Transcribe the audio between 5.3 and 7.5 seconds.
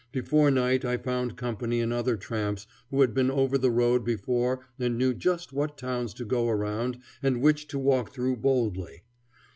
what towns to go around and